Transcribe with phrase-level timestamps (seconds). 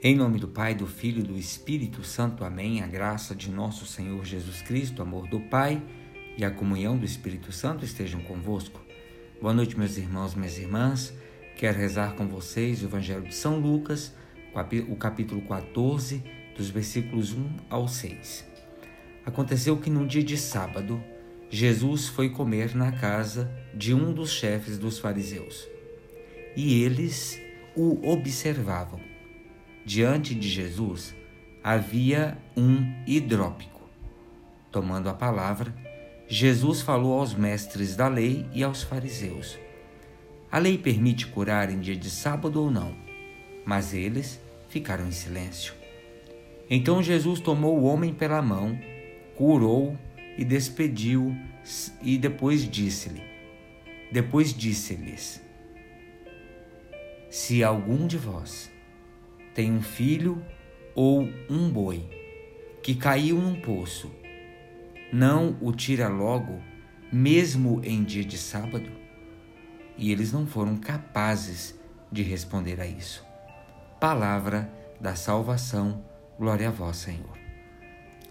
[0.00, 2.44] Em nome do Pai, do Filho e do Espírito Santo.
[2.44, 2.80] Amém.
[2.82, 5.82] A graça de nosso Senhor Jesus Cristo, o amor do Pai
[6.36, 8.80] e a comunhão do Espírito Santo estejam convosco.
[9.42, 11.12] Boa noite, meus irmãos, minhas irmãs.
[11.56, 14.14] Quero rezar com vocês o Evangelho de São Lucas,
[14.88, 16.22] o capítulo 14,
[16.56, 18.46] dos versículos 1 ao 6.
[19.26, 21.02] Aconteceu que no dia de sábado,
[21.50, 25.66] Jesus foi comer na casa de um dos chefes dos fariseus.
[26.54, 27.36] E eles
[27.74, 29.17] o observavam
[29.88, 31.16] diante de Jesus
[31.64, 33.80] havia um hidrópico.
[34.70, 35.74] Tomando a palavra,
[36.28, 39.58] Jesus falou aos mestres da lei e aos fariseus:
[40.52, 42.94] A lei permite curar em dia de sábado ou não?
[43.64, 44.38] Mas eles
[44.68, 45.72] ficaram em silêncio.
[46.68, 48.78] Então Jesus tomou o homem pela mão,
[49.36, 49.96] curou
[50.36, 51.34] e despediu
[52.02, 53.22] e depois disse-lhe:
[54.12, 55.40] Depois disse-lhes:
[57.30, 58.70] Se algum de vós
[59.58, 60.40] tem um filho
[60.94, 62.08] ou um boi
[62.80, 64.08] que caiu num poço,
[65.12, 66.62] não o tira logo,
[67.12, 68.88] mesmo em dia de sábado?
[69.96, 71.76] E eles não foram capazes
[72.12, 73.26] de responder a isso.
[73.98, 76.04] Palavra da salvação,
[76.38, 77.36] glória a vós, Senhor.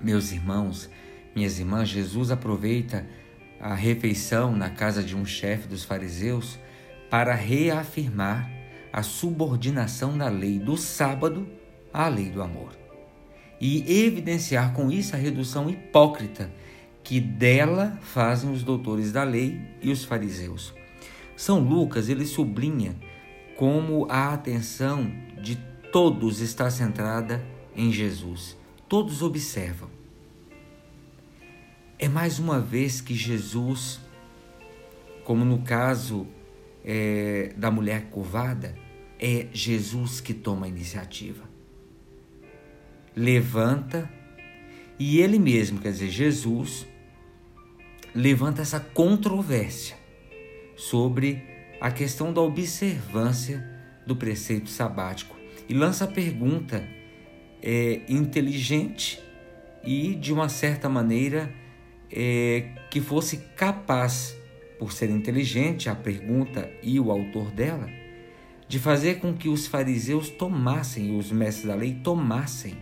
[0.00, 0.88] Meus irmãos,
[1.34, 3.04] minhas irmãs, Jesus aproveita
[3.58, 6.56] a refeição na casa de um chefe dos fariseus
[7.10, 8.48] para reafirmar
[8.92, 11.46] a subordinação da lei do sábado
[11.92, 12.86] à lei do amor
[13.60, 16.50] e evidenciar com isso a redução hipócrita
[17.02, 20.74] que dela fazem os doutores da lei e os fariseus.
[21.36, 22.96] São Lucas ele sublinha
[23.56, 25.56] como a atenção de
[25.92, 28.56] todos está centrada em Jesus.
[28.88, 29.88] Todos observam.
[31.98, 34.00] É mais uma vez que Jesus,
[35.24, 36.26] como no caso
[36.86, 38.74] é, da mulher curvada,
[39.18, 41.44] é Jesus que toma a iniciativa.
[43.14, 44.08] Levanta
[44.98, 46.86] e ele mesmo, quer dizer, Jesus,
[48.14, 49.96] levanta essa controvérsia
[50.76, 51.42] sobre
[51.80, 53.62] a questão da observância
[54.06, 55.36] do preceito sabático
[55.68, 56.86] e lança a pergunta
[57.62, 59.20] é, inteligente
[59.84, 61.52] e, de uma certa maneira,
[62.10, 64.36] é, que fosse capaz,
[64.78, 67.88] por ser inteligente, a pergunta e o autor dela,
[68.68, 72.76] de fazer com que os fariseus tomassem, os mestres da lei tomassem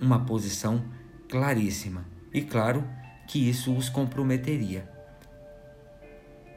[0.00, 0.84] uma posição
[1.28, 2.04] claríssima.
[2.32, 2.84] E claro
[3.26, 4.88] que isso os comprometeria.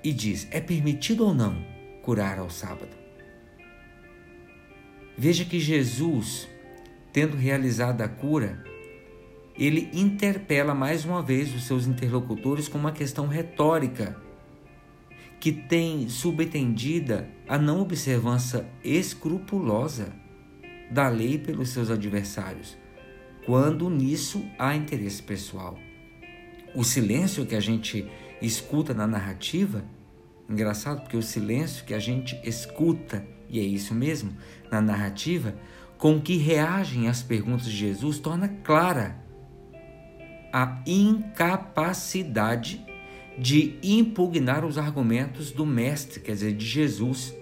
[0.04, 1.64] E diz: é permitido ou não
[2.02, 3.04] curar ao sábado?
[5.18, 6.50] Veja que Jesus,
[7.12, 8.64] tendo realizado a cura,
[9.56, 14.20] ele interpela mais uma vez os seus interlocutores com uma questão retórica
[15.44, 20.14] que tem subentendida a não observância escrupulosa
[20.90, 22.78] da lei pelos seus adversários,
[23.46, 25.78] quando nisso há interesse pessoal.
[26.74, 28.10] O silêncio que a gente
[28.42, 29.84] escuta na narrativa,
[30.50, 34.32] engraçado porque o silêncio que a gente escuta, e é isso mesmo,
[34.72, 35.54] na narrativa,
[35.98, 39.22] com que reagem às perguntas de Jesus, torna clara
[40.54, 42.93] a incapacidade
[43.38, 47.36] de impugnar os argumentos do Mestre, quer dizer, de Jesus,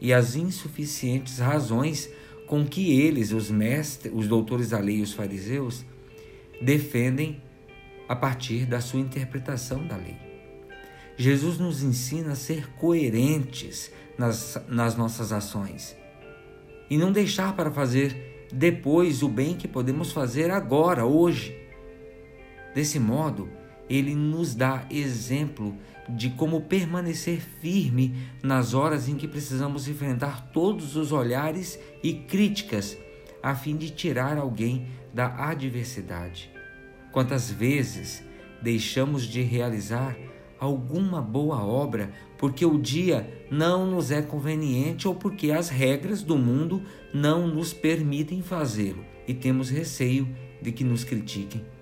[0.00, 2.08] e as insuficientes razões
[2.46, 5.84] com que eles, os mestres, os doutores da lei e os fariseus,
[6.60, 7.42] defendem
[8.08, 10.16] a partir da sua interpretação da lei.
[11.16, 15.96] Jesus nos ensina a ser coerentes nas, nas nossas ações
[16.88, 21.54] e não deixar para fazer depois o bem que podemos fazer agora, hoje.
[22.74, 23.50] Desse modo,
[23.88, 25.74] ele nos dá exemplo
[26.08, 32.96] de como permanecer firme nas horas em que precisamos enfrentar todos os olhares e críticas
[33.42, 36.50] a fim de tirar alguém da adversidade.
[37.12, 38.22] Quantas vezes
[38.62, 40.16] deixamos de realizar
[40.58, 46.36] alguma boa obra porque o dia não nos é conveniente ou porque as regras do
[46.36, 46.82] mundo
[47.12, 50.28] não nos permitem fazê-lo e temos receio
[50.60, 51.77] de que nos critiquem?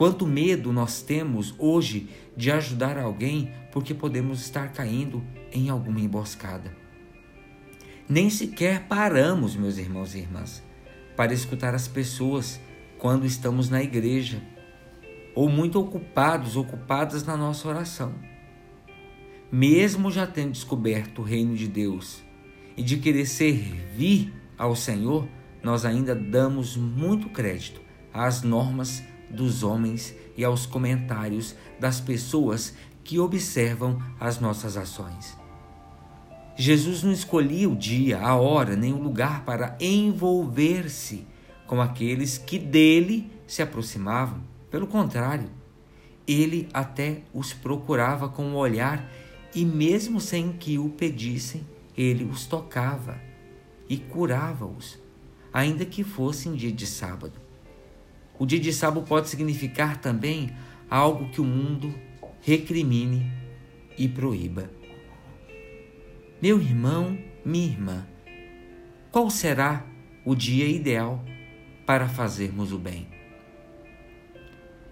[0.00, 6.74] Quanto medo nós temos hoje de ajudar alguém porque podemos estar caindo em alguma emboscada.
[8.08, 10.62] Nem sequer paramos, meus irmãos e irmãs,
[11.14, 12.58] para escutar as pessoas
[12.96, 14.42] quando estamos na igreja
[15.34, 18.14] ou muito ocupados, ocupadas na nossa oração.
[19.52, 22.22] Mesmo já tendo descoberto o reino de Deus
[22.74, 25.28] e de querer servir ao Senhor,
[25.62, 27.82] nós ainda damos muito crédito
[28.14, 32.74] às normas dos homens e aos comentários das pessoas
[33.04, 35.36] que observam as nossas ações.
[36.56, 41.26] Jesus não escolhia o dia, a hora, nem o lugar para envolver-se
[41.66, 44.42] com aqueles que dele se aproximavam.
[44.70, 45.48] Pelo contrário,
[46.26, 49.10] ele até os procurava com o olhar
[49.54, 51.66] e, mesmo sem que o pedissem,
[51.96, 53.20] ele os tocava
[53.88, 54.98] e curava-os,
[55.52, 57.49] ainda que fosse em dia de sábado.
[58.40, 60.50] O dia de sábado pode significar também
[60.88, 61.94] algo que o mundo
[62.40, 63.30] recrimine
[63.98, 64.70] e proíba.
[66.40, 68.06] Meu irmão, minha irmã,
[69.12, 69.84] qual será
[70.24, 71.22] o dia ideal
[71.84, 73.08] para fazermos o bem?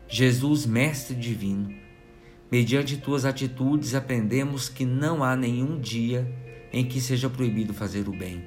[0.06, 1.74] Jesus, Mestre Divino,
[2.52, 6.30] mediante tuas atitudes aprendemos que não há nenhum dia
[6.70, 8.44] em que seja proibido fazer o bem.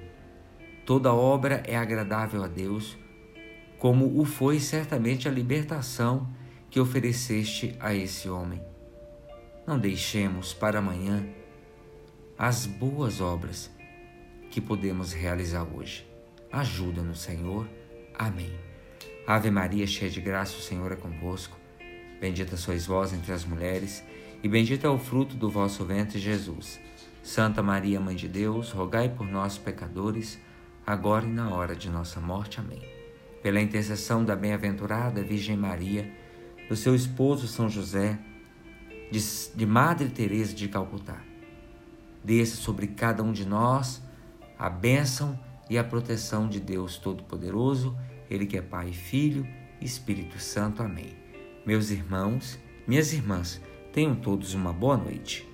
[0.86, 2.96] Toda obra é agradável a Deus,
[3.82, 6.30] como o foi certamente a libertação
[6.70, 8.62] que ofereceste a esse homem.
[9.66, 11.28] Não deixemos para amanhã
[12.38, 13.72] as boas obras
[14.52, 16.08] que podemos realizar hoje.
[16.52, 17.68] Ajuda-nos, Senhor.
[18.14, 18.54] Amém.
[19.26, 21.58] Ave Maria, cheia de graça, o Senhor é convosco.
[22.20, 24.04] Bendita sois vós entre as mulheres,
[24.44, 26.80] e bendito é o fruto do vosso ventre, Jesus.
[27.24, 30.40] Santa Maria, Mãe de Deus, rogai por nós, pecadores,
[30.86, 32.60] agora e na hora de nossa morte.
[32.60, 33.01] Amém.
[33.42, 36.12] Pela intercessão da bem-aventurada Virgem Maria,
[36.70, 38.20] do seu esposo São José,
[39.12, 39.20] de,
[39.56, 41.22] de Madre Teresa de Calcutá,
[42.24, 44.02] desça sobre cada um de nós
[44.58, 45.38] a bênção
[45.70, 47.98] e a proteção de Deus Todo-Poderoso,
[48.30, 49.48] Ele que é Pai, Filho
[49.82, 50.84] e Espírito Santo.
[50.84, 51.16] Amém.
[51.66, 53.60] Meus irmãos, minhas irmãs,
[53.92, 55.51] tenham todos uma boa noite.